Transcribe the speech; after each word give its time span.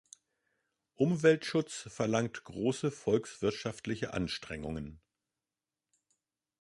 Umweltschutz 0.95 1.83
verlangt 1.93 2.43
große 2.43 2.89
volkswirtschaftliche 2.89 4.15
Anstrengungen. 4.15 4.99